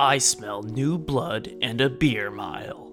I 0.00 0.18
smell 0.18 0.62
new 0.62 0.96
blood 0.96 1.52
and 1.60 1.80
a 1.80 1.90
beer 1.90 2.30
mile. 2.30 2.92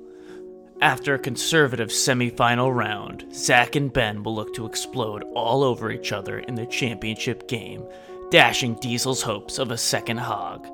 After 0.82 1.14
a 1.14 1.20
conservative 1.20 1.90
semifinal 1.90 2.76
round, 2.76 3.28
Zach 3.32 3.76
and 3.76 3.94
Ben 3.94 4.24
will 4.24 4.34
look 4.34 4.56
to 4.56 4.66
explode 4.66 5.24
all 5.36 5.64
over 5.64 5.92
each 5.92 6.12
other 6.12 6.40
in 6.40 6.56
the 6.56 6.66
championship 6.66 7.48
game, 7.48 7.84
dashing 8.32 8.74
Diesel's 8.82 9.22
hopes 9.22 9.60
of 9.60 9.70
a 9.70 9.78
second 9.78 10.18
hog. 10.18 10.68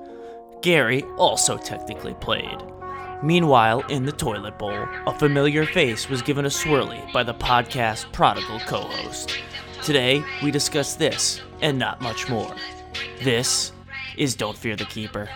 Gary 0.61 1.03
also 1.17 1.57
technically 1.57 2.13
played. 2.13 2.63
Meanwhile, 3.21 3.81
in 3.89 4.05
the 4.05 4.13
toilet 4.13 4.57
bowl, 4.57 4.87
a 5.07 5.19
familiar 5.19 5.65
face 5.65 6.07
was 6.07 6.21
given 6.21 6.45
a 6.45 6.49
swirly 6.49 7.11
by 7.11 7.23
the 7.23 7.33
podcast 7.33 8.09
prodigal 8.13 8.61
co 8.61 8.83
host. 8.83 9.37
Today, 9.83 10.23
we 10.41 10.49
discuss 10.49 10.95
this 10.95 11.41
and 11.61 11.77
not 11.77 11.99
much 11.99 12.29
more. 12.29 12.55
This 13.21 13.73
is 14.15 14.33
Don't 14.33 14.57
Fear 14.57 14.77
the 14.77 14.85
Keeper. 14.85 15.27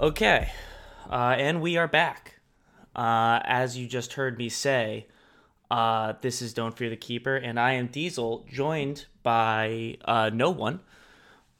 Okay, 0.00 0.50
uh, 1.10 1.34
and 1.36 1.60
we 1.60 1.76
are 1.76 1.86
back. 1.86 2.40
Uh, 2.96 3.38
as 3.44 3.76
you 3.76 3.86
just 3.86 4.14
heard 4.14 4.38
me 4.38 4.48
say, 4.48 5.06
uh, 5.70 6.14
this 6.22 6.40
is 6.40 6.54
Don't 6.54 6.74
Fear 6.76 6.88
the 6.88 6.96
Keeper, 6.96 7.36
and 7.36 7.60
I 7.60 7.72
am 7.74 7.86
Diesel, 7.88 8.46
joined 8.50 9.04
by 9.22 9.98
uh, 10.06 10.30
no 10.32 10.50
one. 10.50 10.80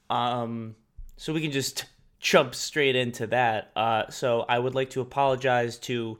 Um, 0.09 0.75
so 1.17 1.33
we 1.33 1.41
can 1.41 1.51
just 1.51 1.85
jump 2.19 2.55
straight 2.55 2.95
into 2.95 3.27
that. 3.27 3.71
Uh, 3.75 4.09
so 4.09 4.43
I 4.49 4.57
would 4.57 4.73
like 4.73 4.89
to 4.91 5.01
apologize 5.01 5.77
to 5.79 6.17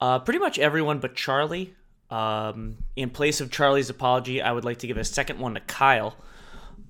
uh, 0.00 0.20
pretty 0.20 0.38
much 0.38 0.58
everyone 0.60 1.00
but 1.00 1.16
Charlie. 1.16 1.74
Um, 2.12 2.76
in 2.94 3.08
place 3.08 3.40
of 3.40 3.50
Charlie's 3.50 3.88
apology, 3.88 4.42
I 4.42 4.52
would 4.52 4.66
like 4.66 4.80
to 4.80 4.86
give 4.86 4.98
a 4.98 5.04
second 5.04 5.38
one 5.38 5.54
to 5.54 5.60
Kyle. 5.60 6.14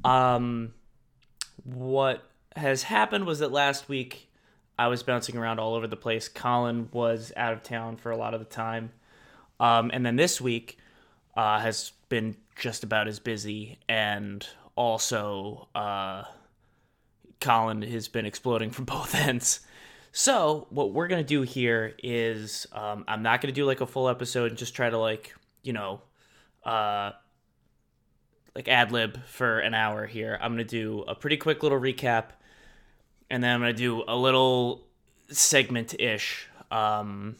Um, 0.04 0.74
what 1.62 2.24
has 2.56 2.82
happened 2.82 3.24
was 3.24 3.38
that 3.38 3.52
last 3.52 3.88
week 3.88 4.28
I 4.76 4.88
was 4.88 5.04
bouncing 5.04 5.36
around 5.36 5.60
all 5.60 5.74
over 5.76 5.86
the 5.86 5.96
place. 5.96 6.28
Colin 6.28 6.88
was 6.92 7.32
out 7.36 7.52
of 7.52 7.62
town 7.62 7.98
for 7.98 8.10
a 8.10 8.16
lot 8.16 8.34
of 8.34 8.40
the 8.40 8.46
time. 8.46 8.90
Um, 9.60 9.92
and 9.94 10.04
then 10.04 10.16
this 10.16 10.40
week 10.40 10.78
uh, 11.36 11.60
has 11.60 11.92
been 12.08 12.36
just 12.56 12.82
about 12.82 13.06
as 13.06 13.20
busy. 13.20 13.78
And 13.88 14.44
also, 14.74 15.68
uh, 15.72 16.24
Colin 17.40 17.82
has 17.82 18.08
been 18.08 18.26
exploding 18.26 18.70
from 18.70 18.84
both 18.86 19.14
ends. 19.14 19.60
So, 20.12 20.66
what 20.70 20.92
we're 20.92 21.08
to 21.22 21.26
do 21.28 21.42
here 21.42 21.94
is 22.02 22.66
um, 22.72 23.04
I'm 23.08 23.22
not 23.22 23.40
to 23.52 23.60
do 23.60 23.64
like 23.64 23.80
a 23.80 23.86
full 23.86 24.08
episode 24.08 24.50
and 24.50 24.58
just 24.58 24.74
try 24.74 24.90
to, 24.90 24.98
like, 24.98 25.34
you 25.62 25.72
know, 25.72 26.02
uh, 26.64 27.12
like 28.54 28.68
ad 28.68 28.92
lib 28.92 29.24
for 29.24 29.58
an 29.60 29.72
hour 29.72 30.06
here. 30.06 30.38
I'm 30.40 30.58
to 30.58 30.64
do 30.64 31.02
a 31.08 31.14
pretty 31.14 31.38
quick 31.38 31.62
little 31.62 31.80
recap 31.80 32.26
and 33.32 33.42
then 33.42 33.54
I'm 33.54 33.60
gonna 33.60 33.72
do 33.72 34.04
a 34.06 34.14
little 34.14 34.86
segment 35.30 35.98
ish 35.98 36.46
um, 36.70 37.36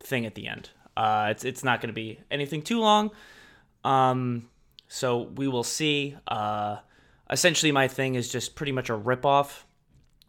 thing 0.00 0.26
at 0.26 0.34
the 0.34 0.48
end. 0.48 0.70
Uh, 0.96 1.28
it's 1.30 1.44
it's 1.44 1.62
not 1.62 1.80
gonna 1.80 1.92
be 1.92 2.18
anything 2.32 2.62
too 2.62 2.80
long. 2.80 3.12
Um, 3.84 4.48
so 4.88 5.22
we 5.36 5.46
will 5.46 5.62
see. 5.62 6.16
Uh, 6.26 6.78
essentially, 7.30 7.70
my 7.70 7.86
thing 7.86 8.16
is 8.16 8.28
just 8.28 8.56
pretty 8.56 8.72
much 8.72 8.90
a 8.90 8.98
ripoff 8.98 9.62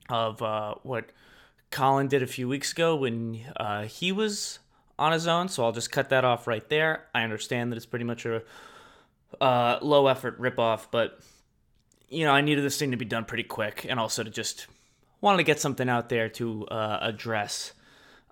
of 0.08 0.40
uh, 0.44 0.76
what 0.84 1.06
Colin 1.72 2.08
did 2.08 2.22
a 2.22 2.28
few 2.28 2.48
weeks 2.48 2.72
ago 2.72 2.96
when 2.96 3.42
uh, 3.56 3.84
he 3.84 4.12
was 4.12 4.60
on 5.00 5.12
his 5.12 5.28
own. 5.28 5.50
So 5.50 5.64
I'll 5.66 5.72
just 5.72 5.92
cut 5.92 6.10
that 6.10 6.24
off 6.24 6.48
right 6.48 6.68
there. 6.70 7.06
I 7.16 7.24
understand 7.24 7.72
that 7.72 7.78
it's 7.78 7.86
pretty 7.86 8.06
much 8.06 8.26
a 8.26 8.44
uh, 9.40 9.80
low 9.82 10.08
effort 10.08 10.40
ripoff, 10.40 10.88
but 10.92 11.20
you 12.10 12.26
know 12.26 12.32
I 12.32 12.42
needed 12.42 12.64
this 12.64 12.78
thing 12.78 12.92
to 12.92 12.98
be 12.98 13.06
done 13.06 13.26
pretty 13.26 13.44
quick, 13.44 13.86
and 13.90 14.00
also 14.00 14.24
to 14.24 14.30
just 14.30 14.68
wanted 15.22 15.38
to 15.38 15.44
get 15.44 15.60
something 15.60 15.88
out 15.88 16.10
there 16.10 16.30
to 16.30 16.68
uh, 16.68 17.00
address 17.02 17.74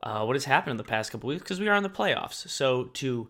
uh, 0.03 0.23
what 0.25 0.35
has 0.35 0.45
happened 0.45 0.71
in 0.71 0.77
the 0.77 0.83
past 0.83 1.11
couple 1.11 1.27
weeks 1.27 1.41
because 1.41 1.59
we 1.59 1.67
are 1.67 1.75
in 1.75 1.83
the 1.83 1.89
playoffs. 1.89 2.47
So 2.49 2.85
to 2.85 3.29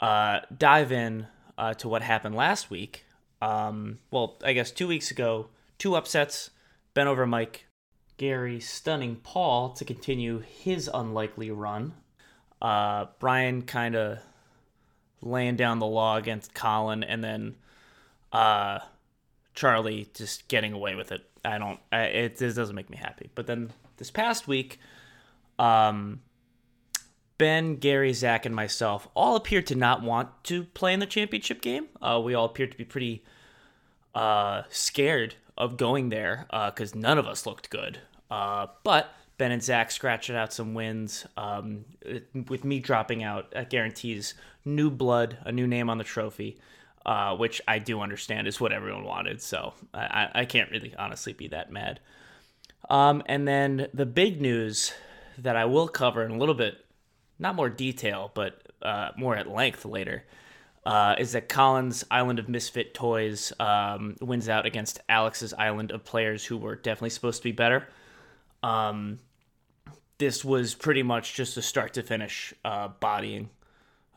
uh, 0.00 0.40
dive 0.56 0.92
in 0.92 1.26
uh, 1.56 1.74
to 1.74 1.88
what 1.88 2.02
happened 2.02 2.34
last 2.34 2.70
week, 2.70 3.04
um, 3.40 3.98
well, 4.10 4.38
I 4.44 4.52
guess 4.52 4.70
two 4.70 4.88
weeks 4.88 5.10
ago, 5.10 5.48
two 5.78 5.94
upsets, 5.94 6.50
Ben 6.94 7.08
over 7.08 7.26
Mike, 7.26 7.66
Gary 8.20 8.60
stunning 8.60 9.16
Paul 9.16 9.70
to 9.70 9.82
continue 9.86 10.40
his 10.40 10.90
unlikely 10.92 11.50
run. 11.50 11.94
Uh, 12.60 13.06
Brian 13.18 13.62
kind 13.62 13.96
of 13.96 14.18
laying 15.22 15.56
down 15.56 15.78
the 15.78 15.86
law 15.86 16.18
against 16.18 16.52
Colin, 16.52 17.02
and 17.02 17.24
then 17.24 17.54
uh, 18.30 18.80
Charlie 19.54 20.10
just 20.12 20.48
getting 20.48 20.74
away 20.74 20.96
with 20.96 21.12
it. 21.12 21.22
I 21.46 21.56
don't. 21.56 21.80
I, 21.90 22.02
it, 22.02 22.36
this 22.36 22.54
doesn't 22.54 22.76
make 22.76 22.90
me 22.90 22.98
happy. 22.98 23.30
But 23.34 23.46
then 23.46 23.70
this 23.96 24.10
past 24.10 24.46
week, 24.46 24.78
um, 25.58 26.20
Ben, 27.38 27.76
Gary, 27.76 28.12
Zach, 28.12 28.44
and 28.44 28.54
myself 28.54 29.08
all 29.16 29.34
appeared 29.34 29.66
to 29.68 29.74
not 29.74 30.02
want 30.02 30.28
to 30.44 30.64
play 30.64 30.92
in 30.92 31.00
the 31.00 31.06
championship 31.06 31.62
game. 31.62 31.86
Uh, 32.02 32.20
we 32.22 32.34
all 32.34 32.44
appeared 32.44 32.72
to 32.72 32.76
be 32.76 32.84
pretty 32.84 33.24
uh, 34.14 34.64
scared 34.68 35.36
of 35.56 35.78
going 35.78 36.10
there 36.10 36.44
because 36.66 36.94
uh, 36.94 36.98
none 36.98 37.16
of 37.16 37.26
us 37.26 37.46
looked 37.46 37.70
good. 37.70 38.00
Uh, 38.30 38.68
but 38.84 39.12
Ben 39.38 39.52
and 39.52 39.62
Zach 39.62 39.90
scratched 39.90 40.30
out 40.30 40.52
some 40.52 40.74
wins. 40.74 41.26
Um, 41.36 41.84
with 42.48 42.64
me 42.64 42.78
dropping 42.78 43.22
out, 43.22 43.50
that 43.52 43.70
guarantees 43.70 44.34
new 44.64 44.90
blood, 44.90 45.38
a 45.44 45.52
new 45.52 45.66
name 45.66 45.90
on 45.90 45.98
the 45.98 46.04
trophy 46.04 46.58
uh, 47.06 47.36
which 47.36 47.60
I 47.66 47.78
do 47.78 48.00
understand 48.00 48.46
is 48.46 48.60
what 48.60 48.72
everyone 48.72 49.04
wanted. 49.04 49.40
So 49.42 49.74
I, 49.94 50.28
I 50.34 50.44
can't 50.44 50.70
really 50.70 50.94
honestly 50.98 51.32
be 51.32 51.48
that 51.48 51.72
mad. 51.72 52.00
Um, 52.88 53.22
and 53.26 53.46
then 53.46 53.88
the 53.94 54.06
big 54.06 54.40
news 54.40 54.92
that 55.38 55.56
I 55.56 55.64
will 55.64 55.88
cover 55.88 56.24
in 56.24 56.32
a 56.32 56.36
little 56.36 56.54
bit, 56.54 56.84
not 57.38 57.54
more 57.54 57.70
detail, 57.70 58.30
but 58.34 58.60
uh, 58.82 59.10
more 59.16 59.36
at 59.36 59.48
length 59.48 59.84
later, 59.84 60.24
uh, 60.84 61.14
is 61.18 61.32
that 61.32 61.48
Colin's 61.48 62.04
Island 62.10 62.38
of 62.38 62.48
Misfit 62.48 62.94
Toys 62.94 63.52
um, 63.60 64.16
wins 64.20 64.48
out 64.48 64.66
against 64.66 65.00
Alex's 65.08 65.54
Island 65.54 65.92
of 65.92 66.04
players 66.04 66.44
who 66.44 66.56
were 66.56 66.76
definitely 66.76 67.10
supposed 67.10 67.38
to 67.38 67.44
be 67.44 67.52
better. 67.52 67.86
Um, 68.62 69.18
this 70.18 70.44
was 70.44 70.74
pretty 70.74 71.02
much 71.02 71.34
just 71.34 71.56
a 71.56 71.62
start 71.62 71.94
to 71.94 72.02
finish 72.02 72.52
uh, 72.64 72.88
bodying 72.88 73.50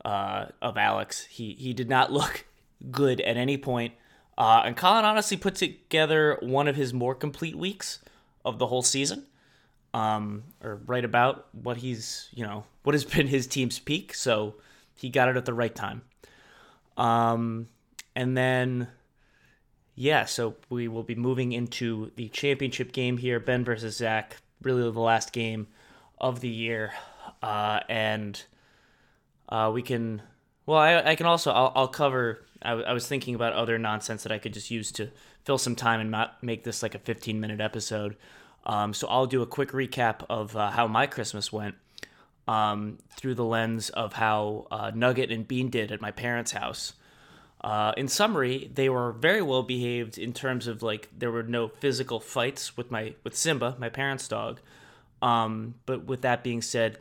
uh, 0.04 0.46
of 0.60 0.76
Alex. 0.76 1.24
He 1.24 1.54
he 1.54 1.72
did 1.72 1.88
not 1.88 2.12
look 2.18 2.44
good 2.90 3.20
at 3.20 3.36
any 3.36 3.56
point. 3.56 3.94
Uh, 4.36 4.62
and 4.64 4.76
Colin 4.76 5.04
honestly 5.04 5.36
put 5.36 5.54
together 5.54 6.38
one 6.40 6.66
of 6.66 6.76
his 6.76 6.92
more 6.92 7.14
complete 7.14 7.56
weeks 7.56 8.00
of 8.44 8.58
the 8.58 8.66
whole 8.66 8.82
season, 8.82 9.26
um, 9.94 10.42
or 10.62 10.80
right 10.86 11.04
about 11.04 11.46
what 11.52 11.76
he's, 11.78 12.28
you 12.32 12.44
know, 12.44 12.64
what 12.82 12.94
has 12.94 13.04
been 13.16 13.28
his 13.28 13.46
team's 13.46 13.78
peak. 13.78 14.14
So 14.14 14.56
he 14.94 15.08
got 15.08 15.28
it 15.28 15.36
at 15.36 15.44
the 15.44 15.54
right 15.54 15.74
time. 15.74 16.02
Um, 16.96 17.68
and 18.14 18.36
then, 18.36 18.88
yeah, 19.94 20.24
so 20.24 20.56
we 20.68 20.88
will 20.88 21.02
be 21.02 21.14
moving 21.14 21.52
into 21.52 22.10
the 22.16 22.28
championship 22.28 22.92
game 22.92 23.18
here 23.18 23.40
Ben 23.40 23.64
versus 23.64 23.96
Zach, 23.96 24.38
really 24.62 24.82
the 24.82 25.00
last 25.00 25.32
game 25.32 25.66
of 26.18 26.40
the 26.40 26.48
year. 26.48 26.92
Uh, 27.42 27.80
and 27.88 28.42
uh, 29.48 29.70
we 29.72 29.82
can, 29.82 30.22
well, 30.66 30.78
I, 30.78 31.10
I 31.10 31.14
can 31.14 31.26
also, 31.26 31.50
I'll, 31.52 31.72
I'll 31.74 31.88
cover 31.88 32.44
I, 32.64 32.92
was 32.92 33.06
thinking 33.06 33.34
about 33.34 33.52
other 33.52 33.78
nonsense 33.78 34.22
that 34.22 34.32
I 34.32 34.38
could 34.38 34.54
just 34.54 34.70
use 34.70 34.90
to 34.92 35.10
fill 35.44 35.58
some 35.58 35.76
time 35.76 36.00
and 36.00 36.10
not 36.10 36.42
make 36.42 36.64
this 36.64 36.82
like 36.82 36.94
a 36.94 36.98
15 36.98 37.38
minute 37.38 37.60
episode. 37.60 38.16
Um, 38.64 38.94
so 38.94 39.06
I'll 39.08 39.26
do 39.26 39.42
a 39.42 39.46
quick 39.46 39.70
recap 39.70 40.24
of 40.30 40.56
uh, 40.56 40.70
how 40.70 40.86
my 40.86 41.06
Christmas 41.06 41.52
went 41.52 41.74
um, 42.48 42.98
through 43.10 43.34
the 43.34 43.44
lens 43.44 43.90
of 43.90 44.14
how 44.14 44.66
uh, 44.70 44.90
Nugget 44.94 45.30
and 45.30 45.46
Bean 45.46 45.68
did 45.68 45.92
at 45.92 46.00
my 46.00 46.10
parents' 46.10 46.52
house. 46.52 46.94
Uh, 47.64 47.94
in 47.96 48.06
summary, 48.08 48.70
they 48.74 48.90
were 48.90 49.10
very 49.12 49.40
well 49.40 49.62
behaved 49.62 50.18
in 50.18 50.34
terms 50.34 50.66
of 50.66 50.82
like 50.82 51.08
there 51.16 51.30
were 51.30 51.42
no 51.42 51.66
physical 51.66 52.20
fights 52.20 52.76
with 52.76 52.90
my 52.90 53.14
with 53.24 53.34
Simba, 53.34 53.74
my 53.78 53.88
parents' 53.88 54.28
dog. 54.28 54.60
Um, 55.22 55.76
but 55.86 56.04
with 56.04 56.20
that 56.20 56.44
being 56.44 56.60
said, 56.60 56.98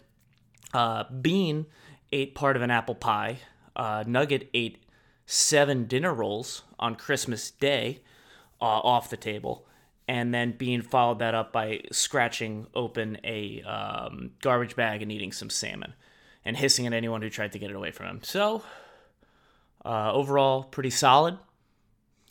uh, 0.74 1.04
Bean 1.12 1.66
ate 2.14 2.34
part 2.34 2.56
of 2.56 2.62
an 2.62 2.72
apple 2.72 2.96
pie. 2.96 3.40
Uh, 3.76 4.06
Nugget 4.08 4.50
ate 4.54 4.82
seven 5.26 5.84
dinner 5.84 6.14
rolls 6.14 6.62
on 6.80 6.96
Christmas 6.96 7.52
Day 7.52 8.00
uh, 8.62 8.64
off 8.64 9.10
the 9.10 9.18
table, 9.18 9.68
and 10.08 10.34
then 10.34 10.54
Bean 10.54 10.82
followed 10.82 11.20
that 11.20 11.36
up 11.36 11.52
by 11.52 11.82
scratching 11.92 12.68
open 12.74 13.18
a 13.26 13.62
um, 13.64 14.32
garbage 14.42 14.78
bag 14.78 15.02
and 15.02 15.12
eating 15.12 15.34
some 15.34 15.50
salmon, 15.50 15.94
and 16.46 16.56
hissing 16.56 16.88
at 16.88 16.94
anyone 16.94 17.22
who 17.22 17.30
tried 17.30 17.52
to 17.52 17.60
get 17.60 17.70
it 17.70 17.76
away 17.76 17.92
from 17.92 18.06
him. 18.06 18.20
So, 18.24 18.64
uh, 19.86 20.12
overall, 20.14 20.64
pretty 20.64 20.90
solid. 20.90 21.38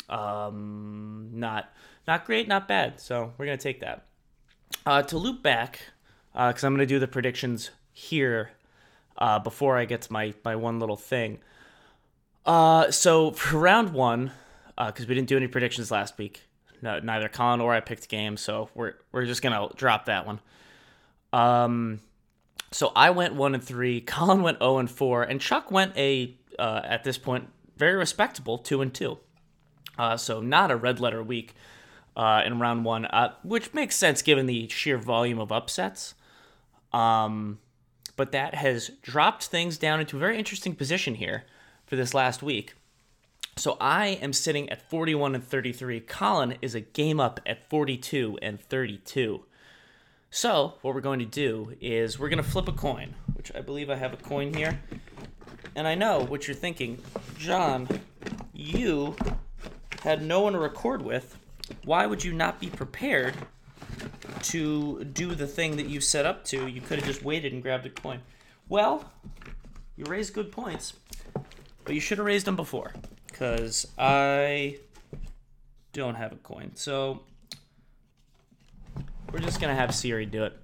Um, 0.09 1.31
not 1.33 1.73
not 2.07 2.25
great, 2.25 2.49
not 2.49 2.69
bad. 2.69 3.01
So 3.01 3.33
we're 3.37 3.47
gonna 3.47 3.57
take 3.57 3.81
that. 3.81 4.07
Uh, 4.85 5.03
to 5.03 5.19
loop 5.19 5.43
back, 5.43 5.81
because 6.33 6.65
uh, 6.65 6.67
I'm 6.67 6.75
gonna 6.75 6.87
do 6.87 6.99
the 6.99 7.09
predictions 7.09 7.71
here 7.93 8.51
uh, 9.19 9.39
before 9.39 9.77
I 9.77 9.85
get 9.85 10.03
to 10.03 10.13
my 10.13 10.35
my 10.45 10.57
one 10.57 10.81
little 10.81 10.97
thing. 10.97 11.39
Uh, 12.45 12.91
so 12.91 13.31
for 13.33 13.59
round 13.59 13.93
one, 13.93 14.33
because 14.77 15.07
we 15.07 15.15
didn't 15.15 15.29
do 15.29 15.37
any 15.37 15.49
predictions 15.49 15.91
last 15.91 16.19
week. 16.19 16.43
No, 16.81 16.99
neither 16.99 17.29
Colin 17.29 17.61
or 17.61 17.73
I 17.73 17.81
picked 17.81 18.09
games, 18.09 18.41
so 18.41 18.71
we're 18.75 18.95
we're 19.13 19.27
just 19.27 19.43
gonna 19.43 19.69
drop 19.77 20.07
that 20.07 20.27
one. 20.27 20.41
Um, 21.33 22.01
so 22.73 22.93
I 22.97 23.11
went 23.11 23.35
one 23.35 23.55
and 23.55 23.63
three. 23.63 24.01
Colin 24.07 24.43
went 24.43 24.59
zero 24.59 24.79
and 24.79 24.91
four, 24.91 25.23
and 25.23 25.41
Chuck 25.41 25.71
went 25.71 25.97
a 25.97 26.35
uh, 26.59 26.83
at 26.85 27.05
this 27.05 27.19
point 27.19 27.49
very 27.77 27.95
respectable 27.95 28.59
two 28.59 28.81
and 28.81 28.93
two. 28.95 29.19
Uh, 29.99 30.17
so 30.17 30.41
not 30.41 30.71
a 30.71 30.77
red 30.77 31.01
letter 31.01 31.23
week 31.23 31.55
uh, 32.17 32.43
in 32.45 32.59
round 32.59 32.85
one, 32.85 33.07
uh, 33.07 33.35
which 33.43 33.75
makes 33.75 33.97
sense 33.97 34.23
given 34.23 34.47
the 34.47 34.69
sheer 34.69 34.99
volume 34.99 35.39
of 35.39 35.51
upsets. 35.53 36.15
Um, 36.93 37.59
but 38.17 38.33
that 38.33 38.55
has 38.55 38.91
dropped 39.03 39.47
things 39.47 39.79
down 39.79 40.01
into 40.01 40.17
a 40.17 40.21
very 40.21 40.39
interesting 40.39 40.75
position 40.75 41.15
here 41.15 41.45
for 41.87 41.97
this 41.97 42.15
last 42.15 42.43
week. 42.43 42.75
So 43.57 43.77
I 43.81 44.19
am 44.23 44.33
sitting 44.33 44.71
at 44.71 44.89
41 44.89 45.35
and 45.35 45.45
33. 45.45 46.01
Colin 46.01 46.57
is 46.63 46.75
a 46.75 46.81
game 46.81 47.21
up 47.21 47.41
at 47.45 47.69
42 47.69 48.39
and 48.41 48.61
32. 48.61 49.45
So 50.31 50.75
what 50.81 50.95
we're 50.95 51.03
going 51.03 51.19
to 51.19 51.27
do 51.27 51.77
is 51.81 52.19
we're 52.19 52.31
going 52.31 52.43
to 52.43 52.49
flip 52.49 52.69
a 52.69 52.73
coin, 52.73 53.15
which 53.35 53.53
I 53.55 53.61
believe 53.61 53.91
I 53.91 53.97
have 53.97 54.15
a 54.15 54.17
coin 54.17 54.55
here. 54.55 54.81
And 55.75 55.87
I 55.89 55.95
know 55.95 56.21
what 56.21 56.47
you're 56.47 56.55
thinking, 56.55 56.99
John, 57.39 57.89
you 58.53 59.17
had 60.03 60.23
no 60.23 60.41
one 60.41 60.53
to 60.53 60.59
record 60.59 61.03
with. 61.03 61.39
Why 61.85 62.07
would 62.07 62.23
you 62.23 62.33
not 62.33 62.61
be 62.61 62.69
prepared 62.69 63.35
to 64.43 65.05
do 65.05 65.35
the 65.35 65.47
thing 65.47 65.77
that 65.77 65.87
you 65.87 66.01
set 66.01 66.27
up 66.27 66.45
to? 66.47 66.67
You 66.67 66.81
could 66.81 66.99
have 66.99 67.07
just 67.07 67.23
waited 67.23 67.53
and 67.53 67.63
grabbed 67.63 67.87
a 67.87 67.91
coin. 67.91 68.21
Well, 68.69 69.11
you 69.97 70.05
raised 70.05 70.35
good 70.35 70.53
points, 70.53 70.95
but 71.85 71.95
you 71.95 72.01
should 72.01 72.19
have 72.19 72.27
raised 72.27 72.47
them 72.47 72.57
before 72.57 72.93
because 73.27 73.87
I 73.99 74.79
don't 75.93 76.15
have 76.15 76.33
a 76.33 76.37
coin. 76.37 76.73
So 76.75 77.23
we're 79.33 79.41
just 79.41 79.61
gonna 79.61 79.75
have 79.75 79.95
Siri 79.95 80.27
do 80.27 80.45
it. 80.45 80.59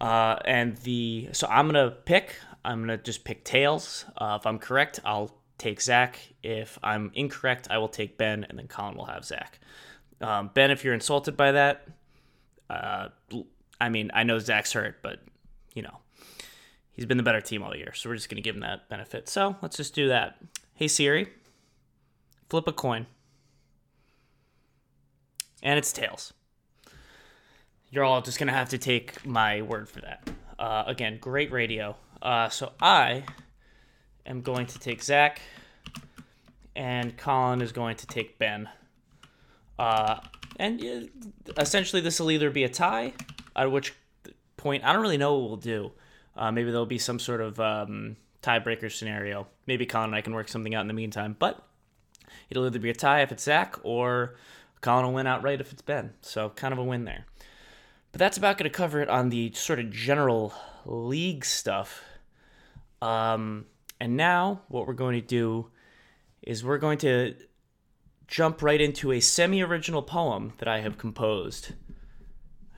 Uh, 0.00 0.36
and 0.44 0.76
the 0.78 1.28
so 1.32 1.46
I'm 1.48 1.66
gonna 1.66 1.90
pick. 1.90 2.36
I'm 2.64 2.80
gonna 2.80 2.96
just 2.96 3.24
pick 3.24 3.44
tails. 3.44 4.04
Uh, 4.16 4.38
if 4.40 4.46
I'm 4.46 4.58
correct, 4.58 5.00
I'll 5.04 5.34
take 5.58 5.80
Zach. 5.80 6.18
If 6.42 6.78
I'm 6.82 7.10
incorrect, 7.14 7.68
I 7.70 7.78
will 7.78 7.88
take 7.88 8.16
Ben, 8.16 8.44
and 8.44 8.58
then 8.58 8.68
Colin 8.68 8.96
will 8.96 9.04
have 9.06 9.24
Zach. 9.24 9.58
Um, 10.20 10.50
ben, 10.54 10.70
if 10.70 10.84
you're 10.84 10.94
insulted 10.94 11.36
by 11.36 11.52
that, 11.52 11.86
uh, 12.70 13.08
I 13.80 13.88
mean, 13.88 14.10
I 14.14 14.22
know 14.22 14.38
Zach's 14.38 14.72
hurt, 14.72 15.02
but 15.02 15.20
you 15.74 15.82
know, 15.82 15.98
he's 16.92 17.06
been 17.06 17.16
the 17.16 17.22
better 17.22 17.40
team 17.40 17.62
all 17.62 17.76
year, 17.76 17.92
so 17.94 18.08
we're 18.08 18.16
just 18.16 18.28
gonna 18.28 18.40
give 18.40 18.54
him 18.54 18.62
that 18.62 18.88
benefit. 18.88 19.28
So 19.28 19.56
let's 19.60 19.76
just 19.76 19.94
do 19.94 20.08
that. 20.08 20.38
Hey 20.74 20.88
Siri, 20.88 21.28
flip 22.48 22.66
a 22.66 22.72
coin, 22.72 23.06
and 25.62 25.78
it's 25.78 25.92
tails. 25.92 26.32
You're 27.90 28.04
all 28.04 28.22
just 28.22 28.38
gonna 28.38 28.52
have 28.52 28.70
to 28.70 28.78
take 28.78 29.24
my 29.26 29.62
word 29.62 29.88
for 29.88 30.00
that. 30.00 30.28
Uh, 30.58 30.84
again, 30.86 31.18
great 31.20 31.52
radio. 31.52 31.96
Uh, 32.24 32.48
so 32.48 32.72
I 32.80 33.24
am 34.24 34.40
going 34.40 34.64
to 34.66 34.78
take 34.78 35.02
Zach, 35.02 35.42
and 36.74 37.14
Colin 37.18 37.60
is 37.60 37.70
going 37.70 37.96
to 37.96 38.06
take 38.06 38.38
Ben. 38.38 38.66
Uh, 39.78 40.20
and 40.58 40.82
uh, 40.82 41.52
essentially, 41.58 42.00
this 42.00 42.18
will 42.18 42.30
either 42.30 42.50
be 42.50 42.64
a 42.64 42.68
tie, 42.68 43.12
at 43.54 43.70
which 43.70 43.92
point 44.56 44.84
I 44.84 44.94
don't 44.94 45.02
really 45.02 45.18
know 45.18 45.34
what 45.34 45.48
we'll 45.48 45.56
do. 45.58 45.92
Uh, 46.34 46.50
maybe 46.50 46.70
there'll 46.70 46.86
be 46.86 46.98
some 46.98 47.18
sort 47.18 47.42
of 47.42 47.60
um, 47.60 48.16
tiebreaker 48.42 48.90
scenario. 48.90 49.46
Maybe 49.66 49.84
Colin 49.84 50.06
and 50.06 50.16
I 50.16 50.22
can 50.22 50.34
work 50.34 50.48
something 50.48 50.74
out 50.74 50.80
in 50.80 50.88
the 50.88 50.94
meantime. 50.94 51.36
But 51.38 51.62
it'll 52.48 52.64
either 52.64 52.78
be 52.78 52.90
a 52.90 52.94
tie 52.94 53.20
if 53.20 53.32
it's 53.32 53.42
Zach, 53.42 53.76
or 53.82 54.36
Colin 54.80 55.04
will 55.04 55.12
win 55.12 55.26
outright 55.26 55.60
if 55.60 55.72
it's 55.72 55.82
Ben. 55.82 56.14
So 56.22 56.48
kind 56.48 56.72
of 56.72 56.78
a 56.78 56.84
win 56.84 57.04
there. 57.04 57.26
But 58.12 58.18
that's 58.20 58.38
about 58.38 58.56
going 58.56 58.70
to 58.70 58.74
cover 58.74 59.02
it 59.02 59.10
on 59.10 59.28
the 59.28 59.52
sort 59.52 59.78
of 59.78 59.90
general 59.90 60.54
league 60.86 61.44
stuff. 61.44 62.02
Um, 63.02 63.66
and 64.00 64.16
now 64.16 64.62
what 64.68 64.86
we're 64.86 64.94
going 64.94 65.20
to 65.20 65.26
do 65.26 65.70
is 66.42 66.64
we're 66.64 66.78
going 66.78 66.98
to 66.98 67.34
jump 68.26 68.62
right 68.62 68.80
into 68.80 69.12
a 69.12 69.20
semi 69.20 69.62
original 69.62 70.02
poem 70.02 70.52
that 70.58 70.68
I 70.68 70.80
have 70.80 70.98
composed. 70.98 71.72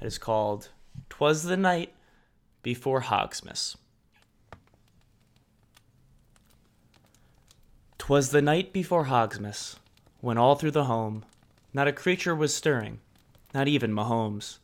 It 0.01 0.07
is 0.07 0.19
called 0.19 0.71
Twas 1.09 1.45
the 1.45 1.57
Night 1.57 1.95
Before 2.63 3.03
Hogsmas. 3.03 3.77
Twas 7.99 8.31
the 8.31 8.43
night 8.43 8.73
before 8.73 9.07
Hogsmas, 9.07 9.77
when 10.21 10.39
all 10.39 10.55
through 10.55 10.71
the 10.71 10.85
home 10.85 11.25
not 11.75 11.89
a 11.89 11.93
creature 11.93 12.35
was 12.35 12.55
stirring, 12.55 13.01
not 13.53 13.67
even 13.69 13.93
Mahomes. 13.93 14.59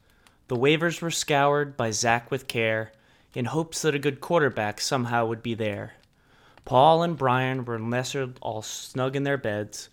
The 0.47 0.57
waivers 0.57 1.01
were 1.01 1.11
scoured 1.11 1.77
by 1.77 1.91
Zach 1.91 2.31
with 2.31 2.47
care, 2.47 2.93
in 3.35 3.47
hopes 3.47 3.83
that 3.83 3.95
a 3.95 3.99
good 3.99 4.21
quarterback 4.21 4.81
somehow 4.81 5.27
would 5.27 5.43
be 5.43 5.55
there. 5.55 5.95
Paul 6.65 7.03
and 7.03 7.17
Brian 7.17 7.65
were 7.65 7.79
nestled 7.79 8.39
all 8.41 8.63
snug 8.63 9.17
in 9.17 9.25
their 9.25 9.37
beds, 9.37 9.89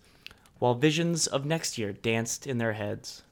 while 0.58 0.74
visions 0.74 1.26
of 1.26 1.44
next 1.44 1.78
year 1.78 1.92
danced 1.92 2.46
in 2.46 2.58
their 2.58 2.74
heads. 2.74 3.22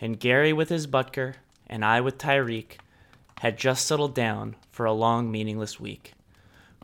And 0.00 0.20
Gary 0.20 0.52
with 0.52 0.68
his 0.68 0.86
Butker, 0.86 1.34
and 1.66 1.84
I 1.84 2.00
with 2.00 2.16
Tyreek, 2.16 2.78
had 3.40 3.58
just 3.58 3.86
settled 3.86 4.14
down 4.14 4.56
for 4.70 4.86
a 4.86 4.92
long, 4.92 5.30
meaningless 5.30 5.80
week. 5.80 6.12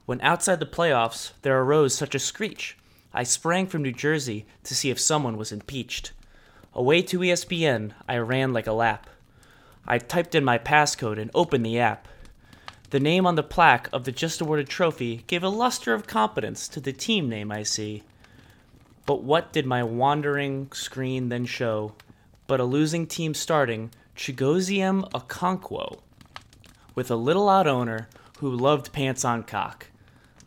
When 0.04 0.20
outside 0.20 0.60
the 0.60 0.66
playoffs 0.66 1.32
there 1.42 1.60
arose 1.60 1.94
such 1.94 2.14
a 2.14 2.18
screech, 2.18 2.76
I 3.12 3.22
sprang 3.22 3.66
from 3.66 3.82
New 3.82 3.92
Jersey 3.92 4.46
to 4.64 4.74
see 4.74 4.90
if 4.90 5.00
someone 5.00 5.36
was 5.36 5.52
impeached. 5.52 6.12
Away 6.74 7.00
to 7.02 7.20
ESPN, 7.20 7.92
I 8.06 8.18
ran 8.18 8.52
like 8.52 8.66
a 8.66 8.72
lap. 8.72 9.08
I 9.86 9.98
typed 9.98 10.34
in 10.34 10.44
my 10.44 10.58
passcode 10.58 11.18
and 11.18 11.30
opened 11.34 11.64
the 11.64 11.78
app. 11.78 12.08
The 12.91 13.00
name 13.00 13.27
on 13.27 13.35
the 13.35 13.43
plaque 13.43 13.88
of 13.93 14.05
the 14.05 14.12
just 14.12 14.41
awarded 14.41 14.69
trophy 14.69 15.25
gave 15.27 15.43
a 15.43 15.49
luster 15.49 15.93
of 15.93 16.06
competence 16.06 16.69
to 16.69 16.81
the 16.81 16.93
team 16.93 17.29
name 17.29 17.50
I 17.50 17.65
see. 17.65 18.05
But 19.06 19.25
what 19.25 19.53
did 19.53 19.67
my 19.67 19.83
wandering 19.83 20.71
screen 20.73 21.29
then 21.29 21.47
show? 21.47 21.94
But 22.47 22.61
a 22.61 22.65
losing 22.65 23.09
team 23.09 23.35
starting 23.35 23.91
Chigoziem 24.15 25.11
Okonkwo, 25.11 25.99
with 26.94 27.11
a 27.11 27.17
little 27.17 27.49
odd 27.49 27.67
owner 27.67 28.09
who 28.38 28.50
loved 28.50 28.93
pants 28.93 29.25
on 29.25 29.43
cock. 29.43 29.87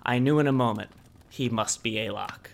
I 0.04 0.18
knew 0.18 0.40
in 0.40 0.48
a 0.48 0.54
moment 0.54 0.92
he 1.30 1.50
must 1.50 1.84
be 1.84 2.00
a 2.00 2.14
lock. 2.14 2.52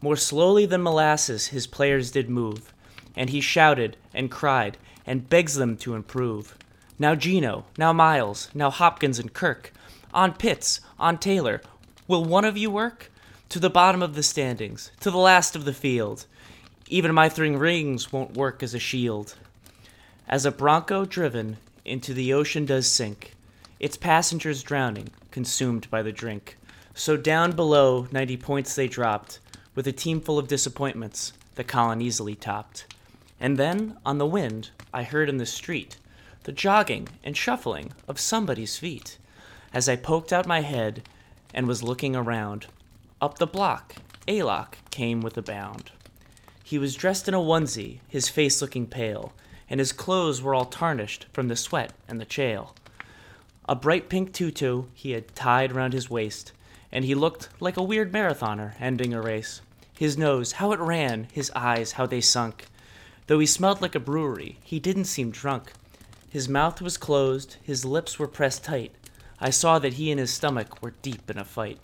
More 0.00 0.16
slowly 0.16 0.64
than 0.64 0.82
molasses 0.82 1.48
his 1.48 1.66
players 1.66 2.12
did 2.12 2.30
move, 2.30 2.72
and 3.16 3.30
he 3.30 3.40
shouted 3.40 3.96
and 4.14 4.30
cried 4.30 4.78
and 5.04 5.28
begs 5.28 5.56
them 5.56 5.76
to 5.78 5.94
improve. 5.94 6.56
Now 6.98 7.14
Gino, 7.14 7.66
now 7.76 7.92
Miles, 7.92 8.48
now 8.54 8.70
Hopkins 8.70 9.18
and 9.18 9.30
Kirk, 9.30 9.70
on 10.14 10.32
Pitts, 10.32 10.80
on 10.98 11.18
Taylor, 11.18 11.60
will 12.08 12.24
one 12.24 12.46
of 12.46 12.56
you 12.56 12.70
work? 12.70 13.10
To 13.50 13.58
the 13.58 13.68
bottom 13.68 14.02
of 14.02 14.14
the 14.14 14.22
standings, 14.22 14.90
to 15.00 15.10
the 15.10 15.18
last 15.18 15.54
of 15.54 15.66
the 15.66 15.74
field. 15.74 16.24
Even 16.88 17.14
my 17.14 17.28
three 17.28 17.54
rings 17.54 18.12
won't 18.12 18.34
work 18.34 18.62
as 18.62 18.74
a 18.74 18.78
shield. 18.78 19.34
As 20.26 20.46
a 20.46 20.50
bronco 20.50 21.04
driven 21.04 21.58
into 21.84 22.14
the 22.14 22.32
ocean 22.32 22.64
does 22.64 22.90
sink, 22.90 23.34
its 23.78 23.98
passengers 23.98 24.62
drowning, 24.62 25.10
consumed 25.30 25.90
by 25.90 26.00
the 26.00 26.12
drink. 26.12 26.56
So 26.94 27.18
down 27.18 27.52
below, 27.52 28.08
90 28.10 28.38
points 28.38 28.74
they 28.74 28.88
dropped, 28.88 29.38
with 29.74 29.86
a 29.86 29.92
team 29.92 30.22
full 30.22 30.38
of 30.38 30.48
disappointments 30.48 31.34
the 31.56 31.64
Colin 31.64 32.00
easily 32.00 32.34
topped. 32.34 32.86
And 33.38 33.58
then, 33.58 33.98
on 34.06 34.16
the 34.16 34.26
wind, 34.26 34.70
I 34.94 35.02
heard 35.02 35.28
in 35.28 35.36
the 35.36 35.46
street 35.46 35.98
the 36.46 36.52
jogging 36.52 37.08
and 37.24 37.36
shuffling 37.36 37.92
of 38.06 38.20
somebody's 38.20 38.78
feet. 38.78 39.18
As 39.74 39.88
I 39.88 39.96
poked 39.96 40.32
out 40.32 40.46
my 40.46 40.60
head 40.60 41.02
and 41.52 41.66
was 41.66 41.82
looking 41.82 42.14
around, 42.14 42.66
up 43.20 43.38
the 43.38 43.48
block, 43.48 43.96
Alok 44.28 44.74
came 44.90 45.22
with 45.22 45.36
a 45.36 45.42
bound. 45.42 45.90
He 46.62 46.78
was 46.78 46.94
dressed 46.94 47.26
in 47.26 47.34
a 47.34 47.40
onesie, 47.40 47.98
his 48.06 48.28
face 48.28 48.62
looking 48.62 48.86
pale, 48.86 49.32
and 49.68 49.80
his 49.80 49.90
clothes 49.90 50.40
were 50.40 50.54
all 50.54 50.66
tarnished 50.66 51.26
from 51.32 51.48
the 51.48 51.56
sweat 51.56 51.92
and 52.06 52.20
the 52.20 52.24
chail. 52.24 52.76
A 53.68 53.74
bright 53.74 54.08
pink 54.08 54.32
tutu 54.32 54.84
he 54.94 55.10
had 55.10 55.34
tied 55.34 55.72
round 55.72 55.94
his 55.94 56.08
waist, 56.08 56.52
and 56.92 57.04
he 57.04 57.16
looked 57.16 57.48
like 57.58 57.76
a 57.76 57.82
weird 57.82 58.12
marathoner 58.12 58.74
ending 58.78 59.12
a 59.12 59.20
race. 59.20 59.62
His 59.98 60.16
nose, 60.16 60.52
how 60.52 60.70
it 60.70 60.78
ran, 60.78 61.26
his 61.32 61.50
eyes, 61.56 61.92
how 61.92 62.06
they 62.06 62.20
sunk. 62.20 62.66
Though 63.26 63.40
he 63.40 63.46
smelled 63.46 63.82
like 63.82 63.96
a 63.96 64.00
brewery, 64.00 64.58
he 64.62 64.78
didn't 64.78 65.06
seem 65.06 65.32
drunk. 65.32 65.72
His 66.36 66.50
mouth 66.50 66.82
was 66.82 66.98
closed, 66.98 67.56
his 67.62 67.86
lips 67.86 68.18
were 68.18 68.28
pressed 68.28 68.62
tight. 68.62 68.94
I 69.40 69.48
saw 69.48 69.78
that 69.78 69.94
he 69.94 70.10
and 70.10 70.20
his 70.20 70.34
stomach 70.34 70.82
were 70.82 70.92
deep 71.00 71.30
in 71.30 71.38
a 71.38 71.46
fight. 71.46 71.78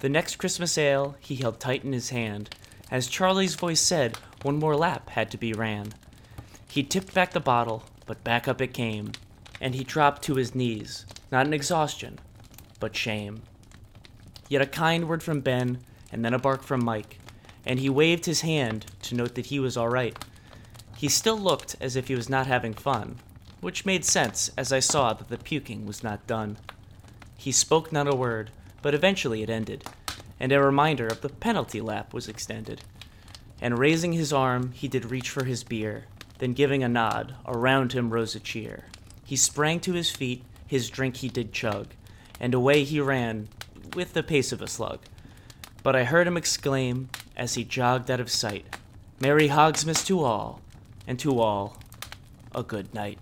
The 0.00 0.10
next 0.10 0.36
Christmas 0.36 0.76
ale 0.76 1.16
he 1.20 1.36
held 1.36 1.58
tight 1.58 1.84
in 1.84 1.94
his 1.94 2.10
hand. 2.10 2.50
As 2.90 3.06
Charlie's 3.06 3.54
voice 3.54 3.80
said, 3.80 4.18
one 4.42 4.58
more 4.58 4.76
lap 4.76 5.08
had 5.08 5.30
to 5.30 5.38
be 5.38 5.54
ran. 5.54 5.94
He 6.70 6.82
tipped 6.82 7.14
back 7.14 7.30
the 7.30 7.40
bottle, 7.40 7.82
but 8.04 8.22
back 8.22 8.46
up 8.46 8.60
it 8.60 8.74
came, 8.74 9.12
and 9.58 9.74
he 9.74 9.84
dropped 9.84 10.20
to 10.24 10.34
his 10.34 10.54
knees, 10.54 11.06
not 11.32 11.46
in 11.46 11.54
exhaustion, 11.54 12.18
but 12.80 12.94
shame. 12.94 13.40
Yet 14.50 14.60
a 14.60 14.66
kind 14.66 15.08
word 15.08 15.22
from 15.22 15.40
Ben, 15.40 15.78
and 16.12 16.22
then 16.22 16.34
a 16.34 16.38
bark 16.38 16.62
from 16.62 16.84
Mike, 16.84 17.20
and 17.64 17.80
he 17.80 17.88
waved 17.88 18.26
his 18.26 18.42
hand 18.42 18.84
to 19.04 19.14
note 19.14 19.34
that 19.34 19.46
he 19.46 19.58
was 19.58 19.78
all 19.78 19.88
right. 19.88 20.14
He 20.94 21.08
still 21.08 21.38
looked 21.38 21.74
as 21.80 21.96
if 21.96 22.08
he 22.08 22.14
was 22.14 22.28
not 22.28 22.46
having 22.46 22.74
fun, 22.74 23.20
which 23.60 23.86
made 23.86 24.04
sense 24.04 24.50
as 24.56 24.72
I 24.72 24.80
saw 24.80 25.12
that 25.12 25.28
the 25.28 25.38
puking 25.38 25.86
was 25.86 26.02
not 26.02 26.26
done. 26.26 26.58
He 27.36 27.52
spoke 27.52 27.92
not 27.92 28.12
a 28.12 28.16
word, 28.16 28.50
but 28.82 28.94
eventually 28.94 29.42
it 29.42 29.50
ended, 29.50 29.84
and 30.38 30.52
a 30.52 30.62
reminder 30.62 31.06
of 31.06 31.20
the 31.20 31.28
penalty 31.28 31.80
lap 31.80 32.14
was 32.14 32.28
extended. 32.28 32.82
And 33.60 33.78
raising 33.78 34.12
his 34.12 34.32
arm, 34.32 34.72
he 34.72 34.86
did 34.88 35.10
reach 35.10 35.30
for 35.30 35.44
his 35.44 35.64
beer, 35.64 36.04
then 36.38 36.52
giving 36.52 36.84
a 36.84 36.88
nod, 36.88 37.34
around 37.46 37.92
him 37.92 38.10
rose 38.10 38.34
a 38.34 38.40
cheer. 38.40 38.84
He 39.24 39.36
sprang 39.36 39.80
to 39.80 39.92
his 39.92 40.10
feet, 40.10 40.44
his 40.66 40.88
drink 40.90 41.16
he 41.16 41.28
did 41.28 41.52
chug, 41.52 41.88
and 42.38 42.54
away 42.54 42.84
he 42.84 43.00
ran 43.00 43.48
with 43.94 44.12
the 44.12 44.22
pace 44.22 44.52
of 44.52 44.62
a 44.62 44.68
slug. 44.68 45.00
But 45.82 45.96
I 45.96 46.04
heard 46.04 46.26
him 46.26 46.36
exclaim 46.36 47.08
as 47.36 47.54
he 47.54 47.64
jogged 47.64 48.10
out 48.10 48.20
of 48.20 48.30
sight, 48.30 48.76
Merry 49.20 49.48
Hogsmas 49.48 50.06
to 50.06 50.22
all, 50.22 50.60
and 51.06 51.18
to 51.18 51.40
all 51.40 51.78
a 52.54 52.62
good 52.62 52.94
night. 52.94 53.18